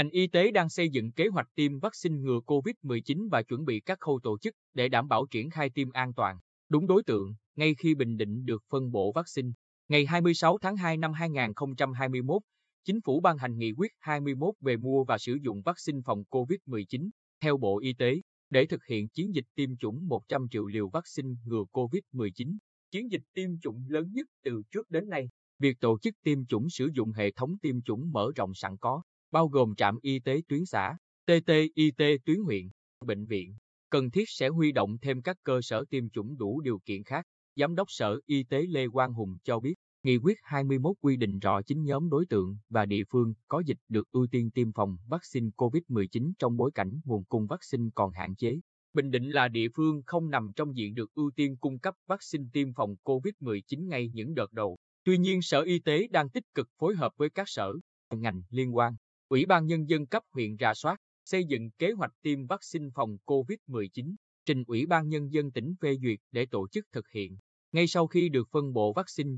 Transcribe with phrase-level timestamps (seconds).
[0.00, 3.80] Ngành y tế đang xây dựng kế hoạch tiêm vaccine ngừa COVID-19 và chuẩn bị
[3.80, 6.38] các khâu tổ chức để đảm bảo triển khai tiêm an toàn,
[6.68, 9.48] đúng đối tượng, ngay khi Bình Định được phân bổ vaccine.
[9.88, 12.42] Ngày 26 tháng 2 năm 2021,
[12.84, 17.10] Chính phủ ban hành nghị quyết 21 về mua và sử dụng vaccine phòng COVID-19.
[17.40, 18.20] Theo Bộ Y tế,
[18.50, 22.56] để thực hiện chiến dịch tiêm chủng 100 triệu liều vaccine ngừa COVID-19,
[22.90, 25.28] chiến dịch tiêm chủng lớn nhất từ trước đến nay,
[25.58, 29.02] việc tổ chức tiêm chủng sử dụng hệ thống tiêm chủng mở rộng sẵn có,
[29.30, 32.68] bao gồm trạm y tế tuyến xã, TT y tế tuyến huyện,
[33.06, 33.56] bệnh viện,
[33.90, 37.26] cần thiết sẽ huy động thêm các cơ sở tiêm chủng đủ điều kiện khác.
[37.56, 41.38] Giám đốc Sở Y tế Lê Quang Hùng cho biết, Nghị quyết 21 quy định
[41.38, 44.96] rõ chính nhóm đối tượng và địa phương có dịch được ưu tiên tiêm phòng
[45.08, 48.60] vaccine COVID-19 trong bối cảnh nguồn cung vaccine còn hạn chế.
[48.92, 52.44] Bình Định là địa phương không nằm trong diện được ưu tiên cung cấp vaccine
[52.52, 54.78] tiêm phòng COVID-19 ngay những đợt đầu.
[55.04, 57.72] Tuy nhiên Sở Y tế đang tích cực phối hợp với các sở,
[58.14, 58.94] ngành liên quan,
[59.30, 63.16] Ủy ban Nhân dân cấp huyện rà soát, xây dựng kế hoạch tiêm vaccine phòng
[63.26, 64.14] COVID-19,
[64.44, 67.36] trình Ủy ban Nhân dân tỉnh phê duyệt để tổ chức thực hiện.
[67.72, 69.30] Ngay sau khi được phân bổ vaccine,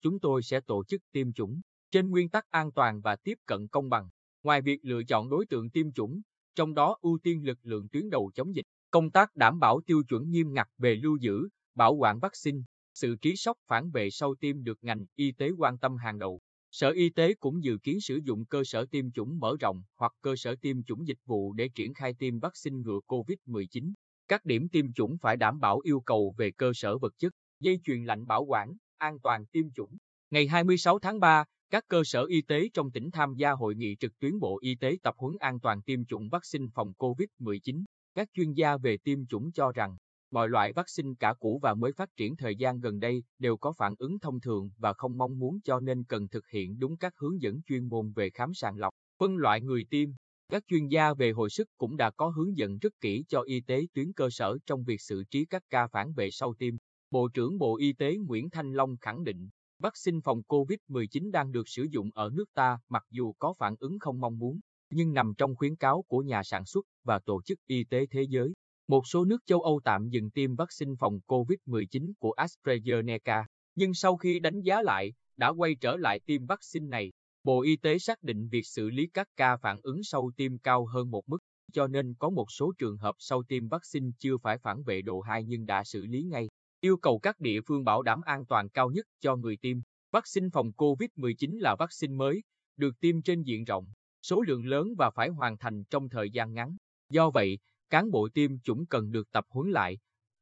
[0.00, 3.68] chúng tôi sẽ tổ chức tiêm chủng trên nguyên tắc an toàn và tiếp cận
[3.68, 4.08] công bằng.
[4.42, 6.20] Ngoài việc lựa chọn đối tượng tiêm chủng,
[6.54, 10.02] trong đó ưu tiên lực lượng tuyến đầu chống dịch, công tác đảm bảo tiêu
[10.08, 12.58] chuẩn nghiêm ngặt về lưu giữ, bảo quản vaccine,
[12.94, 16.40] sự trí sóc phản vệ sau tiêm được ngành y tế quan tâm hàng đầu.
[16.70, 20.12] Sở Y tế cũng dự kiến sử dụng cơ sở tiêm chủng mở rộng hoặc
[20.20, 23.92] cơ sở tiêm chủng dịch vụ để triển khai tiêm vaccine ngừa COVID-19.
[24.28, 27.80] Các điểm tiêm chủng phải đảm bảo yêu cầu về cơ sở vật chất, dây
[27.84, 29.96] chuyền lạnh bảo quản, an toàn tiêm chủng.
[30.30, 33.96] Ngày 26 tháng 3, các cơ sở y tế trong tỉnh tham gia hội nghị
[34.00, 37.84] trực tuyến Bộ Y tế tập huấn an toàn tiêm chủng vaccine phòng COVID-19.
[38.14, 39.96] Các chuyên gia về tiêm chủng cho rằng,
[40.30, 43.72] mọi loại vaccine cả cũ và mới phát triển thời gian gần đây đều có
[43.72, 47.14] phản ứng thông thường và không mong muốn cho nên cần thực hiện đúng các
[47.16, 50.10] hướng dẫn chuyên môn về khám sàng lọc, phân loại người tiêm.
[50.48, 53.60] Các chuyên gia về hồi sức cũng đã có hướng dẫn rất kỹ cho y
[53.60, 56.74] tế tuyến cơ sở trong việc xử trí các ca phản vệ sau tiêm.
[57.10, 61.68] Bộ trưởng Bộ Y tế Nguyễn Thanh Long khẳng định, vaccine phòng COVID-19 đang được
[61.68, 64.60] sử dụng ở nước ta mặc dù có phản ứng không mong muốn,
[64.90, 68.22] nhưng nằm trong khuyến cáo của nhà sản xuất và Tổ chức Y tế Thế
[68.22, 68.52] giới.
[68.88, 73.44] Một số nước châu Âu tạm dừng tiêm vaccine phòng COVID-19 của AstraZeneca,
[73.74, 77.12] nhưng sau khi đánh giá lại, đã quay trở lại tiêm vaccine này.
[77.44, 80.86] Bộ Y tế xác định việc xử lý các ca phản ứng sau tiêm cao
[80.86, 81.38] hơn một mức,
[81.72, 85.20] cho nên có một số trường hợp sau tiêm vaccine chưa phải phản vệ độ
[85.20, 86.48] 2 nhưng đã xử lý ngay
[86.80, 89.78] yêu cầu các địa phương bảo đảm an toàn cao nhất cho người tiêm.
[90.12, 92.42] Vaccine phòng COVID-19 là vaccine mới,
[92.76, 93.86] được tiêm trên diện rộng,
[94.22, 96.76] số lượng lớn và phải hoàn thành trong thời gian ngắn.
[97.10, 97.58] Do vậy,
[97.90, 99.98] cán bộ tiêm chủng cần được tập huấn lại,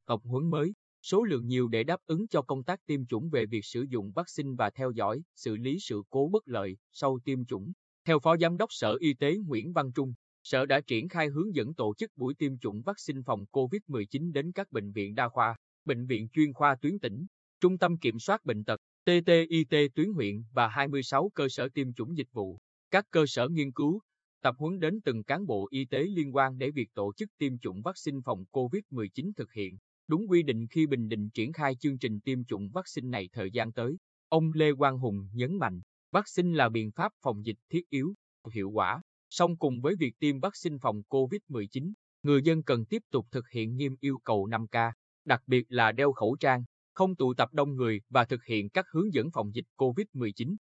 [0.06, 3.46] tập huấn mới, số lượng nhiều để đáp ứng cho công tác tiêm chủng về
[3.46, 7.44] việc sử dụng vaccine và theo dõi, xử lý sự cố bất lợi sau tiêm
[7.44, 7.72] chủng.
[8.04, 11.54] Theo Phó Giám đốc Sở Y tế Nguyễn Văn Trung, Sở đã triển khai hướng
[11.54, 15.56] dẫn tổ chức buổi tiêm chủng vaccine phòng COVID-19 đến các bệnh viện đa khoa,
[15.84, 17.26] Bệnh viện chuyên khoa tuyến tỉnh,
[17.60, 22.16] Trung tâm Kiểm soát Bệnh tật, TTIT tuyến huyện và 26 cơ sở tiêm chủng
[22.16, 22.58] dịch vụ.
[22.90, 24.00] Các cơ sở nghiên cứu,
[24.46, 27.58] tập huấn đến từng cán bộ y tế liên quan để việc tổ chức tiêm
[27.58, 29.76] chủng vaccine phòng COVID-19 thực hiện
[30.08, 33.50] đúng quy định khi Bình Định triển khai chương trình tiêm chủng vaccine này thời
[33.50, 33.96] gian tới.
[34.28, 35.80] Ông Lê Quang Hùng nhấn mạnh,
[36.12, 38.14] vaccine là biện pháp phòng dịch thiết yếu,
[38.54, 39.02] hiệu quả.
[39.30, 41.92] Song cùng với việc tiêm vaccine phòng COVID-19,
[42.22, 44.92] người dân cần tiếp tục thực hiện nghiêm yêu cầu 5K,
[45.24, 46.64] đặc biệt là đeo khẩu trang,
[46.94, 50.56] không tụ tập đông người và thực hiện các hướng dẫn phòng dịch COVID-19.